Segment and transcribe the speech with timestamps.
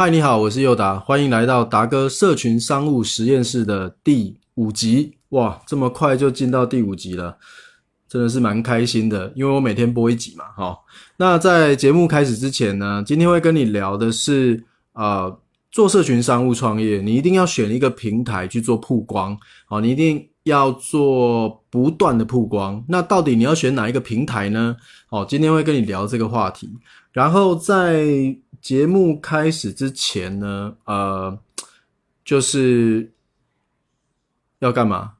[0.00, 5.16] 嗨，你好，我是佑达，欢迎来到达哥社群商务实验室的第五集。
[5.30, 7.36] 哇，这么快就进到第五集了，
[8.08, 10.44] 真的是蛮开心的，因为我每天播一集嘛。
[10.56, 10.78] 哈，
[11.16, 15.36] 那在节目开始之前呢，今天会跟你聊的是，呃，
[15.72, 19.36] 做社群商务创业，你一定要选一个平台去做曝光，
[19.66, 22.84] 好，你一定要做不断的曝光。
[22.86, 24.76] 那到底你要选哪一个平台呢？
[25.08, 26.70] 好，今天会跟你聊这个话题，
[27.10, 28.36] 然后在。
[28.68, 31.38] 节目开始之前呢，呃，
[32.22, 33.10] 就是
[34.58, 35.12] 要干嘛？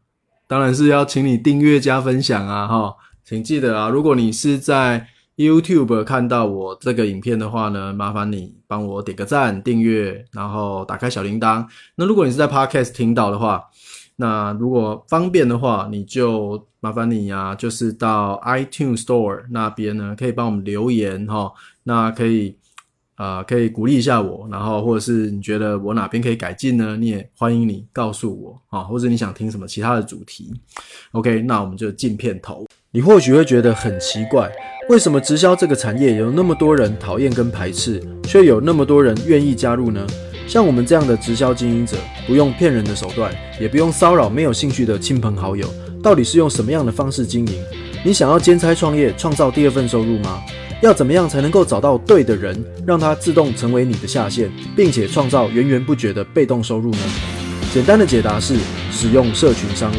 [0.46, 11.66] 当然是要请你订阅加分享啊，哈，请记得啊，如果你是在 YouTube 看到我这个影片的话呢，麻烦你帮我点个赞、订阅，然后打开小铃铛。
[11.94, 13.64] 那如果你是在 Podcast 听到的话，
[14.16, 21.50] 那如果方便的话，你就麻烦你呀，就是到 iTunes Store 那边呢，可以帮我们留言哈，
[21.84, 22.54] 那可以。
[23.18, 26.96] 啊，可以鼓励一下我，然后或者是你觉得我哪边可以改进呢？
[26.96, 30.54] 你也欢迎你告诉我啊，或者你想听什么其他的主题
[31.10, 32.64] ？OK，那我们就进片头。
[32.92, 34.48] 你或许会觉得很奇怪，
[34.88, 40.06] 为什么直销这个产业有那么多人讨厌跟排斥，却有那么多人愿意加入呢？
[40.46, 45.68] 像我们这样的直销经营者，不用骗人的手段，也不用骚扰没有兴趣的亲朋好友，
[46.00, 47.54] 到底是用什么样的方式经营？
[48.04, 50.40] 你想要兼差创业，创造第二份收入吗？
[50.80, 56.98] 要怎么样才能够找到对的人，让他自动成为你的下线，并且创造源源不绝的被动收入呢？
[57.74, 58.56] 简单的解答是
[58.92, 59.96] 使用社群商务。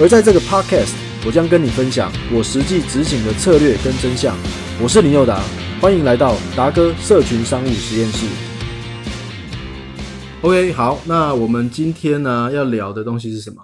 [0.00, 0.94] 而在这个 podcast，
[1.26, 4.36] 我将跟你分享我实际执行的策略跟真相。
[4.80, 5.42] 我是林佑达，
[5.80, 8.24] 欢迎来到达哥社群商务实验室。
[10.42, 13.56] OK，好，那我们今天呢要聊的东西是什么？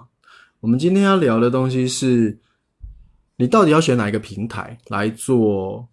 [0.59, 2.37] 我们今天要聊的东西是，
[3.37, 5.87] 你到底要选哪一个平台来做？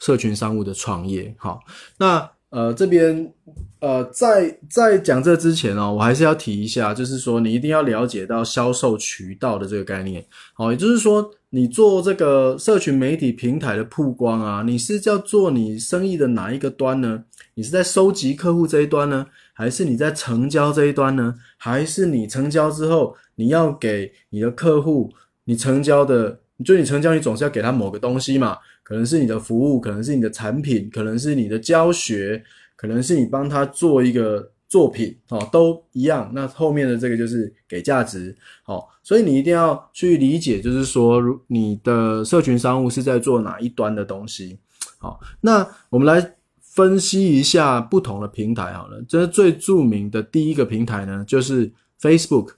[0.00, 1.60] 社群商务的创业，好，
[1.98, 3.32] 那呃这边
[3.80, 10.24] 呃在在讲这之前哦，我还是要提一下，就是说你一定要了解到销售渠道的这个概念，
[10.54, 17.24] 好，也就是说你做这个社群媒体平台的曝光啊，你是要做你生意的哪一个端呢？
[17.54, 21.34] 你是在收集客户这一端呢，还是你在成交这一端呢？
[21.56, 25.10] 还是你成交之后你要给你的客户，
[25.44, 28.58] 你成交的，就你成交，你总是要给他某个东西嘛？
[28.86, 32.40] 可能是你的服务，可能是你的产品，可能是你的教学，
[32.76, 36.30] 可能是你帮他做一个作品，哦，都一样。
[36.32, 38.32] 那后面的这个就是给价值，
[38.62, 44.56] 好，所以你一定要去理解，就是说，如你的社群商务是在做哪一端的东西，
[44.98, 51.68] 好，那我们来分析一下不同的平台，好了，这最著名的第一个平台呢，就是
[52.00, 52.50] Facebook。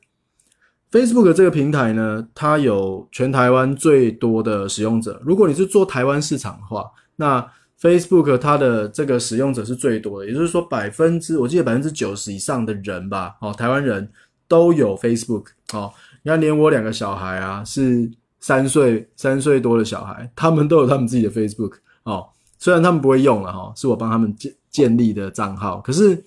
[0.91, 5.21] Facebook 这个平台呢，它有全台湾最多的使用者。
[5.23, 7.47] 如果你是做台湾市场的话，那
[7.79, 14.11] Facebook 它的这个使用者是最多的，也就是说百分之，我记得百分之九十以上的人吧，哦，台湾人
[14.49, 15.49] 都有 Facebook。
[15.75, 18.11] 哦，你看连我两个小孩啊，是
[18.41, 21.75] 三岁三岁多的小孩，他们都有他们自己的 Facebook。
[22.05, 22.27] 哦，
[22.59, 26.25] 虽然他们不会用了哈，是我帮他们建建立的账号，可是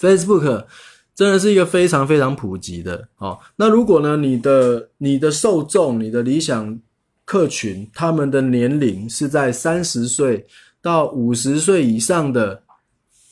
[0.00, 0.64] Facebook。
[1.14, 3.38] 真的是一个非常非常普及的哦。
[3.56, 6.78] 那如果呢，你的你的受众、你的理想
[7.26, 10.46] 客群，他们的年龄是在三十岁
[10.80, 12.62] 到五十岁以上的，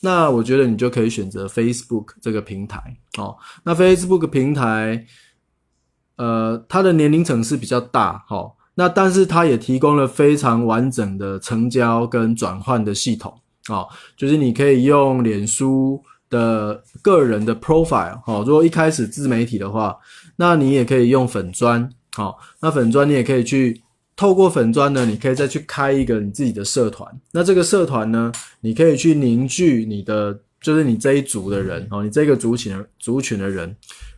[0.00, 2.78] 那我觉得你就可以选择 Facebook 这个平台
[3.16, 3.34] 哦。
[3.64, 5.06] 那 Facebook 平台，
[6.16, 8.52] 呃，它的年龄层是比较大哈。
[8.74, 16.02] 那但是它也提供了非常完整的成交跟转换的系统哦，就是你可以用脸书。
[16.30, 19.96] 的个人的 profile 哦，如果一开始自媒体的话，
[20.36, 23.80] 那你也可以用粉砖好，那粉砖你也可以去
[24.16, 27.08] 透过粉砖呢，你可以再去开一个你自己的社团。
[27.32, 28.30] 那这个社团呢，
[28.60, 33.74] 你可以去凝聚你的，就是你这一组的人哦，你这个族群的族群的人。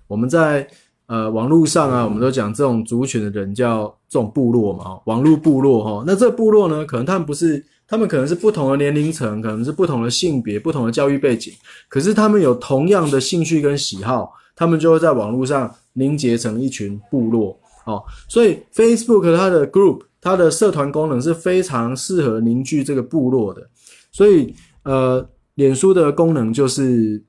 [0.06, 0.66] 我们在
[1.06, 6.04] 呃网络上啊，我们都讲这种族群的人叫这种部落嘛，网络部落哈。
[6.06, 7.64] 那这部落呢，可能他们不是。
[7.90, 11.52] 他们可能是不同的年龄层，可能是不同的性别、不同的教育背景，
[11.88, 17.58] 可是他们有同样的兴趣跟喜好，他们就会在网络上凝结成一群部落。
[17.86, 23.68] 哦，所以 Facebook 它的 Group 它的社团功能是非常适合凝聚这个部落的。
[24.12, 24.54] 所以，
[24.84, 27.20] 呃，脸书的功能就是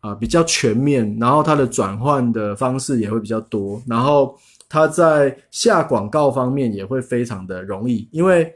[0.00, 4.36] 啊比较全面，然后它的转换的方式也会比较多，然后
[4.68, 8.52] 它在下广告方面也会非常的容易，因为。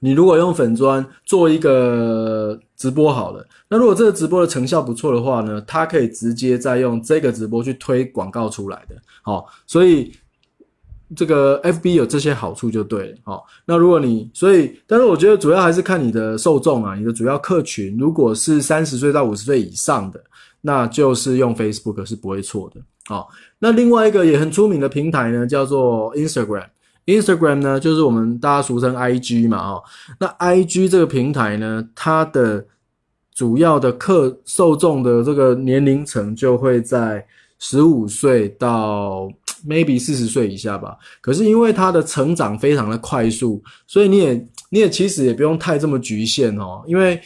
[0.00, 8.94] 你如果用粉砖做一个直播好了，那如果这个直播的成效不错的话呢，它可以直接再用这个直播去推广告出来的。
[9.22, 10.12] 好，所以
[11.16, 13.16] 这个 FB 有这些好处就对了。
[13.24, 20.22] 好，那如果你所以，但是我觉得主要还是看你的受众啊，你的主要客群，如果是三十岁到五十岁以上的，
[20.60, 22.80] 那就是用 Facebook 是不会错的。
[23.06, 23.28] 好，
[23.58, 26.68] 那另外一个也很出名的平台呢，叫做 Instagram。
[27.08, 29.82] Instagram 呢，就是我们大家俗称 IG 嘛，哦，
[30.20, 32.64] 那 IG 这个平台呢，它的
[33.34, 37.26] 主要的客受众的这个年龄层就会在
[37.58, 39.26] 十五岁到
[39.66, 40.98] maybe 四十岁以下吧。
[41.22, 46.84] 可是因为它的成长非常的快速，所以你也你也其实也不用太这么局限哦。
[46.86, 47.18] 因为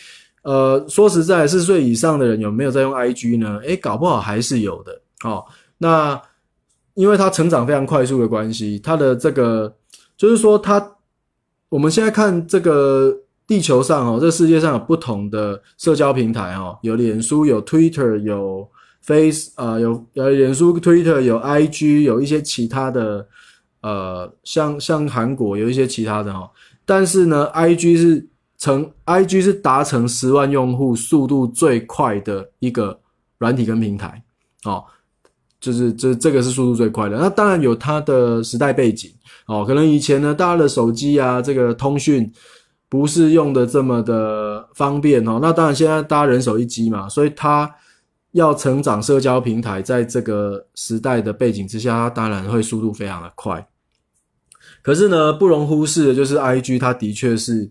[0.42, 3.58] 呃，说实在，四十岁以上的人有没有在用 IG 呢？
[3.64, 5.44] 诶，搞不好还是有的哦。
[5.78, 6.20] 那
[6.94, 9.74] 因为它成长非常快速的关系，它的这个
[10.16, 10.96] 就是说，它
[11.68, 13.16] 我们现在看这个
[13.46, 18.68] 地球上哦，这世界上有不同的社交平台哦，有脸书，有 Twitter，有
[19.02, 23.26] Face 啊，有有脸书、Twitter，有 IG，有一些其他的
[23.80, 26.48] 呃，像像韩国有一些其他的哈，
[26.84, 28.28] 但是呢，IG 是
[28.58, 33.00] 成 IG 是达成十万用户速度最快的一个
[33.38, 34.22] 软体跟平台
[34.64, 34.84] 哦。
[35.62, 39.08] 就是这这个是速度最快的，那当然有它的时代背景。
[39.46, 42.30] 哦，可能以前呢，大家的手机啊，这个通讯
[42.88, 47.72] 不是用的这么的方便哦，那当然现在大家人手一机嘛，所以它
[48.32, 53.64] 要成长社交平台，在这个时代的背景之下，它当然会速度非常的快。
[54.82, 57.68] 可是呢，不容忽视的就是 I G，它的确是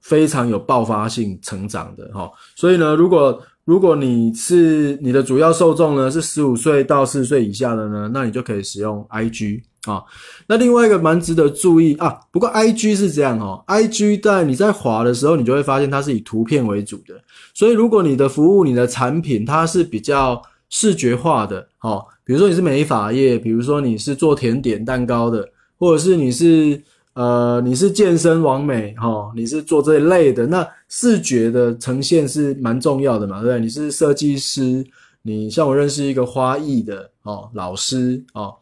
[0.00, 10.02] 非常有爆发性成长的哈，所以呢，如果如果你是你的主要受众呢是十五岁到四十岁以下的呢，那你就可以使用 IG 啊。
[10.46, 17.14] 那另外一个蛮值得注意啊，不过 IG 是这样哦，IG 在你在滑的时候，你就会发现它是以图片为主的。
[17.52, 26.82] 所以如果你的服务、你的产品它是比较视觉化的，哦，比如说你是美发业，比如说你是做甜点蛋糕的，或者是你是。
[27.18, 33.60] 呃，你是健身完美哈，你是做这一类的，那视觉的呈现是蛮重要的嘛，对不对？
[33.60, 34.86] 你是设计师，
[35.22, 38.54] 你像我认识一个花艺的哦，老师哦，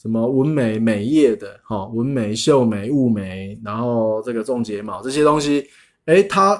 [0.00, 5.66] 什么纹眉美业的哈，纹眉绣眉雾眉，然后这个种睫毛这些东西，
[6.04, 6.56] 诶，他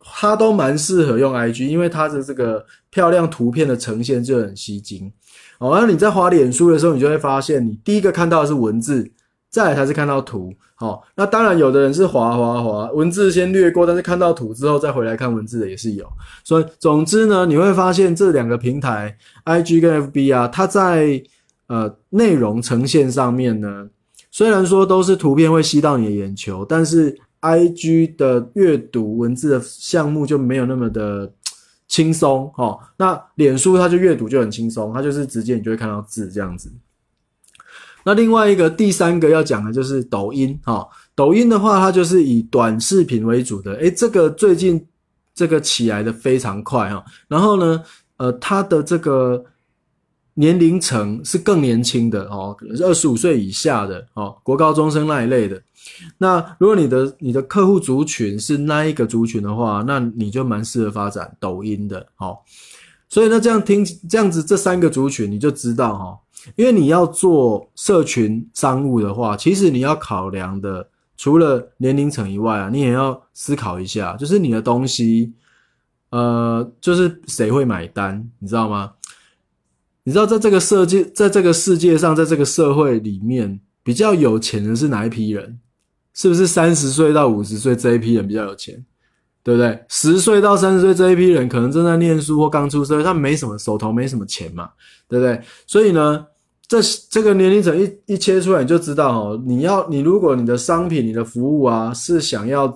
[0.00, 5.12] 他都蛮适合用 IG，因为它的这个漂亮图片的呈现就很吸睛。
[5.60, 9.08] 哦，那你在滑脸书的时候，你就会发现，你第一个看到的是文字。
[9.56, 16.06] 再来才是看到图，好，那当然有的人是滑滑滑，文字先略过，但是看到图之后再回来看文字的也是有。
[16.44, 19.16] 所以总之呢，你会发现这两个平台
[19.46, 21.22] ，IG 跟 FB 啊，它在
[21.68, 23.88] 呃内容呈现上面呢，
[24.30, 31.32] 虽然说都是图片会吸到你的眼球，但是 IG 的阅读文字的项目就没有那么的
[31.88, 32.78] 轻松，哈。
[32.98, 36.70] 那脸书它就阅读就很轻松，它就是直接你就会看到字这样子。
[38.06, 40.86] 那另外一个第三个要讲的就是抖音哈，
[41.16, 44.86] 抖音的话，它就是以短视频为主的，诶，这个最近
[45.34, 47.82] 这个起来的非常快哈，然后呢，
[48.18, 49.44] 呃，它的这个
[50.34, 55.60] 年龄层是更年轻的哦，可能是二十五岁以下的哦，国高中生那一类的。
[56.18, 62.38] 那如果你的你的客户族群是那一个族群的话，那你就蛮适合发展抖音的哦。
[63.08, 66.18] 所以呢，这样听这样子这三个族群，你就知道哈。
[66.54, 75.32] 因为你要做社群商务的话，其实你要考量的除了年龄层以外啊，你也要思考一下，就是你的东西，
[76.10, 78.92] 呃，就是谁会买单，你知道吗？
[80.04, 85.58] 你知道在这个世界，在这个世界上，在这个社会里面，比较有钱的是哪一批人？
[86.14, 88.84] 是不是三十岁到五十岁这一批人比较有钱？
[89.46, 89.80] 对不对？
[89.88, 94.70] 十岁到三十岁这一批人可能正在念书或刚出生，他没什么手头没什么钱嘛，
[95.08, 95.40] 对不对？
[95.68, 96.26] 所以呢？
[96.66, 99.40] 这这个年龄层一一切出来，你就知道哦。
[99.46, 102.66] 你要你如果你的商品、你的服务啊，是想要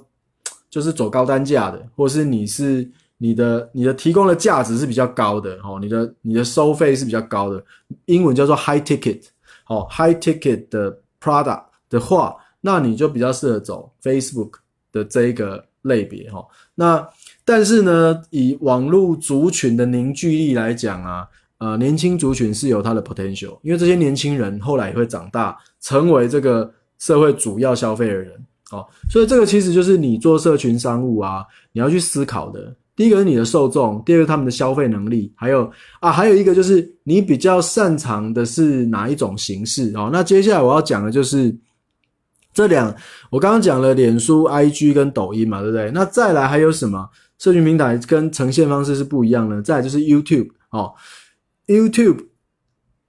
[0.70, 7.60] 就是走高单价的，或是你是你的你的提供的价值是比较高的哦，你的你的收费是比较高的，
[8.04, 9.20] 英文叫做 high ticket
[9.66, 14.52] 哦，high ticket 的 product 的话，那你就比较适合走 Facebook
[14.92, 16.44] 的这一个类别哈。
[16.74, 17.08] 那
[17.44, 21.28] 但是呢，以网络族群的凝聚力来讲啊。
[21.60, 28.32] 呃，年轻族群是有它的 potential，因为这些年轻人后来也会长大，成为这个社会主要消费的人，
[28.72, 32.74] 哦，所以这个其实就是你做社群商务啊，你要去思考的。
[32.96, 35.70] 第一个是你的受众，第二个他们的消费能力，还有
[36.00, 40.08] 啊，还有一个就是你比较擅长的是哪一种形式哦。
[40.10, 41.54] 那接下来我要讲的就是
[42.52, 42.94] 这两，
[43.30, 45.90] 我刚刚讲了脸书、IG 跟抖音嘛，对不对？
[45.92, 49.62] 那再来还有什么社群平台跟呈现方式是不一样的？
[49.62, 50.92] 再来就是 YouTube 哦。
[51.66, 52.26] YouTube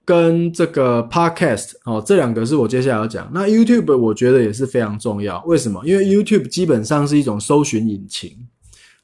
[0.04, 3.28] 跟这个 Podcast 哦，这两个是我接下来要讲。
[3.34, 5.84] 那 YouTube 我觉得也是非常重要，为什么？
[5.84, 8.30] 因为 YouTube 基本上是一种搜寻引擎。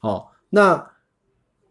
[0.01, 0.81] 哦，那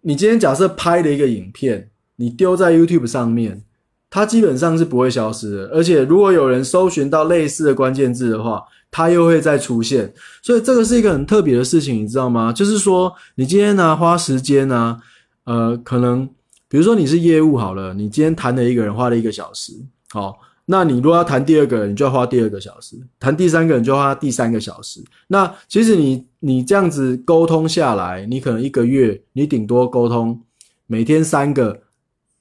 [0.02, 3.64] 你今天假设拍了一个影片，你丢在 YouTube 上面，
[4.10, 5.64] 它基本上是不会消失的。
[5.72, 10.12] 而且如果有人搜寻到类似的关键字的话，它又会再出现。
[10.42, 12.52] 所以这个是一个很特别的事情，你知道吗？
[12.52, 14.98] 就是说你今天呢花时间呢，
[15.44, 16.28] 呃，可能。
[16.70, 19.72] 比如说你是业务好了，你今天谈了一个人花了一个小时，
[20.10, 25.02] 好，那你如果要谈第二个人，你就要花第二个小时；谈第三个人就花第三个小时。
[25.28, 30.38] 那其实你你这样子沟通下来，你可能一个月你顶多沟通
[30.86, 31.80] 每天三个，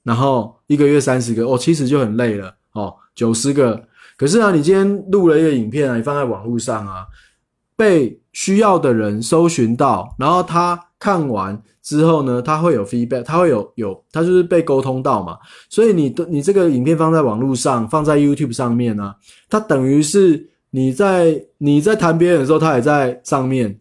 [0.07, 3.79] 然后一个月三十个，哦，其实就很累了哦，九十个。
[4.17, 7.05] 可是啊，你今天录了一个影片啊，你放在网络上啊，
[7.75, 10.81] 被需要的人搜寻到，然后他。
[10.99, 15.37] 看完之后呢，他会有 feedback，他会有有，他就是被沟通到嘛。
[15.69, 19.13] 所以你的你这个影片放在网络上，放在 YouTube 上面呢，
[19.47, 23.79] 它等于是你在你在谈别人的时候，他也在上面，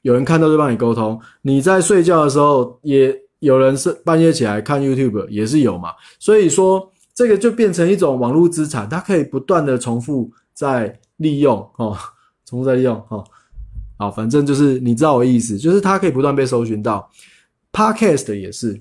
[0.00, 1.20] 有人看到就帮你沟通。
[1.42, 5.90] 你在睡觉的时候，也有人是半夜起来看 YouTube，也是有嘛。
[6.18, 11.96] 所以说这个就变成一种网络资产，它可以不断的重复在利用哦，
[12.44, 13.24] 重复在利用哦。
[13.98, 17.10] 好，反正就是你知道我意思，就是它可以不断被搜寻到。
[17.72, 18.80] Podcast 也是，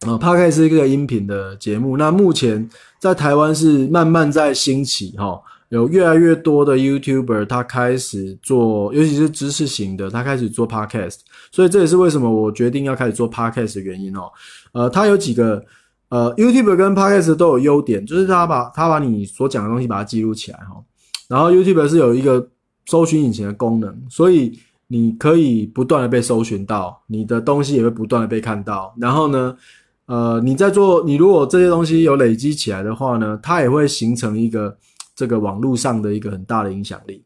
[0.00, 1.96] 啊，Podcast 是一个音频的节目。
[1.96, 2.68] 那目前
[3.00, 11.18] 在台湾是慢慢在兴起，哈，有越来越多的 YouTuber 他开始做，尤其是知识型的，他开始做 Podcast。
[11.50, 14.30] 所以这也是为什么我决定要开始做 Podcast 的原因哦。
[14.72, 15.64] 呃，它有几个，
[16.08, 20.82] 呃，YouTuber 跟 Podcast 都有优点，就是他把他把你所讲的东西把它记录起来，哈。
[21.28, 22.48] 然后 YouTuber 是有一个。
[22.88, 24.56] 搜寻引擎的功能，所以
[24.86, 28.94] 你可以不断的被搜寻到，你的东西也会不断的被看到。
[28.96, 29.56] 然后呢，
[30.06, 34.76] 呃，你在做，你如果这些东西有累积起来的话呢，它也会形成一个
[35.16, 37.24] 这个网络上的一个很大的影响力。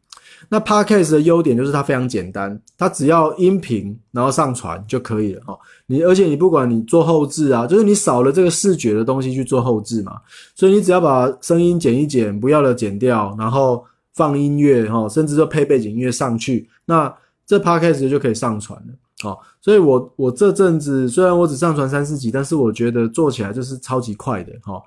[0.49, 5.59] 那 Podcast 的优点就是它非常简单，它只要音频然后上传就可以了哦。
[5.85, 10.19] 你而且你不管你做后置啊，就是你少了这个视觉的东西去做后置嘛，
[10.55, 13.85] 所以你只要把声音剪一剪，不要的剪掉，然后。
[14.13, 17.11] 放音乐哈，甚至就配背景音乐上去，那
[17.47, 18.93] 这 podcast 就可以上传了。
[19.23, 24.83] 好，所以我我这阵子虽然我只上传三四集，但是我觉得做起来就是超级快的哈。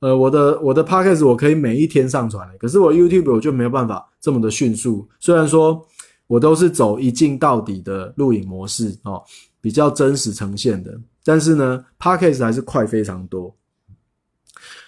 [0.00, 5.08] 呃，我的我的 podcast 我可以每一天上传的，可是我 YouTube 我就没有办法这么的迅速。
[5.18, 5.84] 虽然说
[6.26, 9.22] 我都是走一镜到底的录影模式哦，
[9.60, 13.54] 比较真实呈现的，但是呢，podcast 还是快非常多。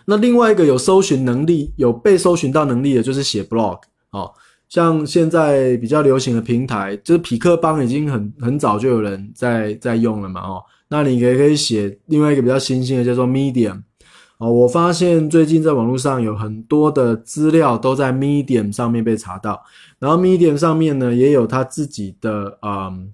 [0.04, 3.78] 那另外一个有搜寻能力、有被搜寻到能力的，就是写 blog
[4.10, 4.32] 哦。
[4.68, 10.62] 像现在比较流行的平台，就是匹克邦已经很很早就有人在在用了嘛哦。
[10.88, 13.82] 那你也可以写另外一个比较新兴的，叫做 Medium
[14.38, 14.50] 哦。
[14.50, 19.62] 我发现最近在网络上有很多的资料都在 Medium 上面被查到，
[19.98, 23.12] 然后 Medium 上面呢也有他自己的嗯，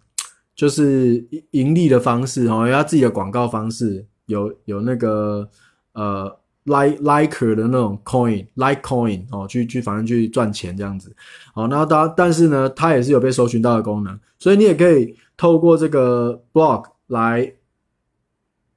[0.54, 5.48] 就是盈利的方式哦，有他自己的广告方式，有有那个
[5.92, 6.38] 呃。
[6.66, 11.14] like like 的那种 coin like coin 哦，去去反正去赚钱这样子，
[11.52, 17.52] 好，那当但是呢，它也是有被搜寻到的功能，所以你也可以透过这个 blog 来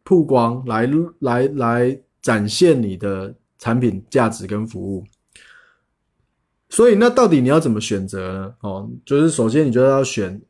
[0.04, 0.86] 曝光，来
[1.20, 5.04] 来来展现你的产品价值跟服务。
[6.70, 8.54] 所以那到底你要怎么选择呢？
[8.62, 10.42] 哦，就是首先你就要选，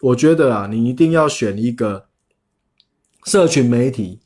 [0.00, 2.06] 我觉得啊，你一定要选一个
[3.24, 4.20] 社群媒体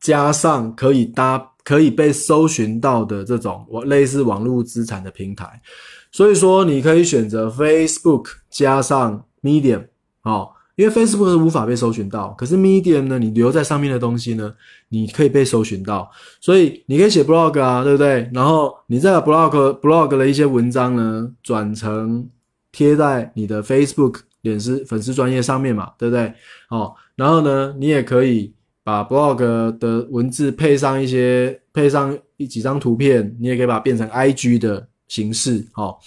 [0.00, 1.50] 加上可以搭。
[1.64, 5.62] 可以被搜寻到的这种网类似网络资产的平台，
[6.10, 9.86] 所以说你可以选择 Facebook 加上 Medium
[10.22, 14.54] 哦，因为 Facebook 是无法被搜寻到，可是 Medium 呢，你留在上面的东西呢，
[14.88, 16.10] 你可以被搜寻到，
[16.40, 18.30] 所以你可以写 blog 啊，对不对？
[18.32, 22.28] 然后你再把 blog blog 的一些文章呢，转成
[22.70, 26.32] 贴在你的 Facebook 脸丝粉丝专业上面嘛，对不对？
[26.70, 28.52] 哦，然后呢，你也可以。
[28.84, 36.00] 把 blog 的文字配上一些，配上一几张图片，你也可以把它变成 IG 的形式，好。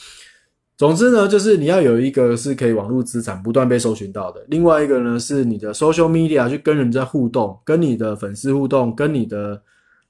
[0.77, 9.61] 总之呢，就是你要有一个是可以网络资产不断被搜寻到的，另外一个呢是你的 social media 去跟人家互动，跟你的粉丝互动，跟你的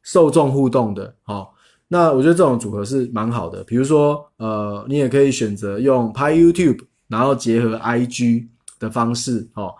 [0.01, 1.53] 受众互动的，好。
[1.87, 3.63] 那我觉得这种组合是蛮好的。
[3.63, 8.47] 比如说，呃，你也可以选择用拍 YouTube，然后结合 IG
[8.79, 9.71] 的方式，哦。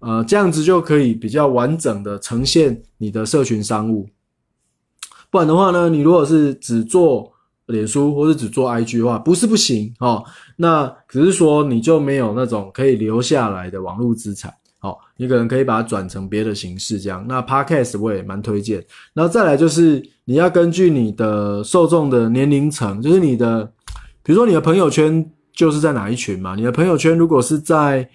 [0.00, 4.06] 呃，这样子就可以比较完整的呈现你的社群商务。
[5.30, 7.32] 不然的话呢，你如果是只做
[7.66, 10.24] 脸书或者只做 IG 的话，不是不行哦。
[10.56, 14.52] 那只是说你就没有那种可以留下来的网络资产。
[14.78, 17.24] 好，你可能可以把它转成别的形式，这样。
[17.26, 18.84] 那 Podcast 我也蛮推荐。
[19.14, 23.64] 然后再来就是你要根据你的受众的年龄层，就是你的，
[24.22, 26.54] 比如说你的朋友圈就是在哪一群嘛？
[26.54, 28.08] 你的朋友圈如果是在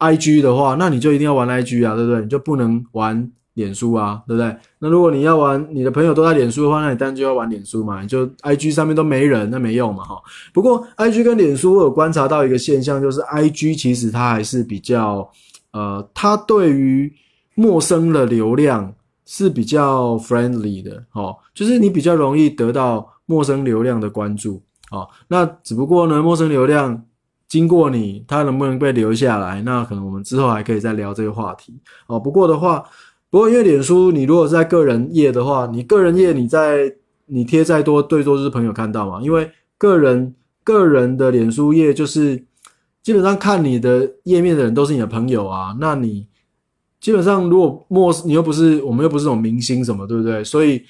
[0.00, 2.20] IG 的话，那你就一定要玩 IG 啊，对不对？
[2.20, 4.56] 你就不能玩脸书啊，对不对？
[4.78, 8.00] 那如果你要玩，你的朋友都在脸书的话，那你当然就要玩脸书嘛。
[8.00, 10.16] 你就 IG 上面都没人，那没用嘛，哈。
[10.54, 15.28] 不过 IG 跟脸书，我有观察到一个现象，就是 IG 其实它还是比较。
[15.72, 17.12] 呃，它对于
[17.54, 18.94] 陌生的流量
[19.26, 27.04] 是比较 friendly 的，哦，就是你比较容易得到陌生流量的关注，哦，那只不过呢，陌生流量
[27.46, 29.60] 经过你，它能不能被留下来？
[29.62, 32.82] 那可能我们之后还可以再聊这个话题，哦，不过的话，
[33.30, 36.94] 不过因为脸书，你如果在个人页的话，你个人页你在
[37.26, 42.44] 你贴再多，最多就是朋友看到嘛，因为个人个人的脸书页就是。
[43.02, 46.26] 基本上看你的页面的人都是你的朋友啊，那你
[46.98, 50.42] 基本上如果陌你又不是我们又不是这种明星什么，对不对？
[50.42, 50.82] 所以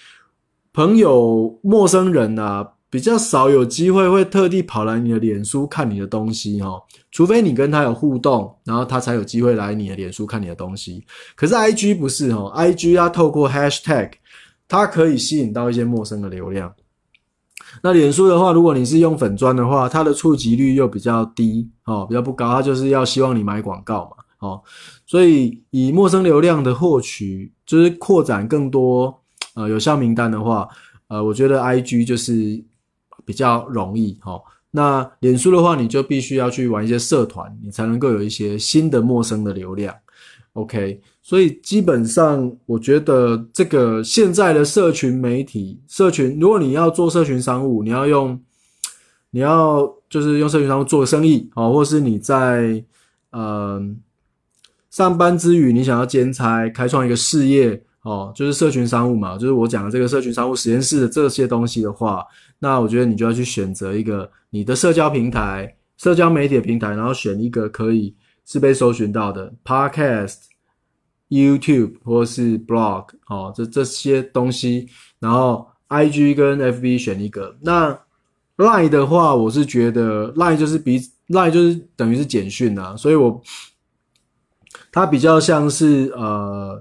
[0.73, 11.05] 朋友陌生人啊比较少有机会会特地跑来你的脸书看你的东西哈，除非你跟他有互动，然后他才有机会来你的脸书看你的东西。
[11.35, 14.13] 可是 I G 不是哈，I G 它透过 Hashtag，
[14.67, 16.73] 它可以吸引到一些陌生的流量。
[17.83, 24.63] 那脸书的话，如果你是用粉砖的话，它的触及率又比较低哦，比较不高，它就是要希望你买广告嘛，哦，
[25.05, 29.23] 所以以陌生流量的获取，就是扩展更多
[29.55, 30.67] 呃有效名单的话，
[31.09, 32.65] 呃，我觉得 I G 就是
[33.27, 34.41] 比较容易哦。
[34.71, 39.95] 那脸书的话，你就必须要去玩一些社团，你才能够有一些新的陌生的流量。
[40.53, 48.41] OK，所以基本上我觉得这个现在的社群媒体，社群如果你要做社群商务，你要用，
[49.31, 52.83] 你要就是用社群商务做生意哦，或是你在
[53.33, 53.83] 呃
[54.91, 62.25] 上班之余，你想要兼差开创一个事业哦，就是社群商务嘛，就是我讲的这个社群商务实验室的这些东西的话，
[62.59, 68.15] 那我觉得你就要去选择一个你的社交平台、社交媒体平台，然后选一个可以。
[68.49, 70.37] 是被搜寻到的，Podcast、
[71.29, 77.57] YouTube 或是 Blog 哦，这这些东西，然后 IG 跟 FB 选一个。
[77.61, 77.99] 那
[78.57, 83.43] Line 的话，我是觉得 Line 就是比 Line 就是等于是简讯啊，所以我
[84.93, 86.81] 它比较像是呃，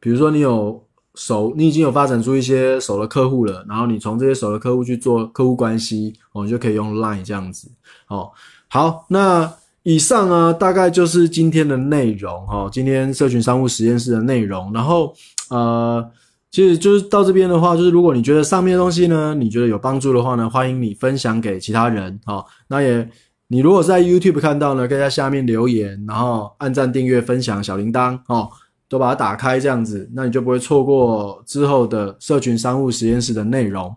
[0.00, 0.82] 比如说你有
[1.14, 7.70] 熟，你已经有发展出一些熟的客户了，然后你从这些熟的客户去做客户关系，我们就可以用 Line 这样子。
[8.08, 8.30] 哦，
[8.68, 9.52] 好，那。
[9.82, 12.68] 以上啊，大概就是今天的内容哈。
[12.70, 15.10] 今天社群商务实验室的内容，然后
[15.48, 16.06] 呃，
[16.50, 22.44] 其实就是到这边的话，就是如果你觉得上面的东西呢，你觉得有帮助的话呢，欢迎你分享给其他人哈。
[22.68, 23.08] 那也，
[23.48, 28.50] 你如果在 YouTube 看到呢，可以在下面留言，然后按赞、订阅、分享小铃铛哦，
[28.90, 33.96] 都把它打开这样子，那你就不会错过之后的社群商务实验室的内容。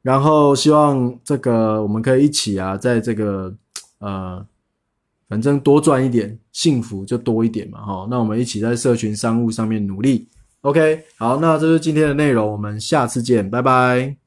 [0.00, 3.52] 然后希望这个我们可以一起啊，在这个
[3.98, 4.46] 呃。
[5.30, 8.08] 反正多赚一点，幸福就多一点嘛，哈。
[8.10, 10.26] 那我们一起在社群商务上面努力
[10.62, 11.04] ，OK。
[11.16, 14.19] 好，那这是今天的内容，我们下次见，拜拜。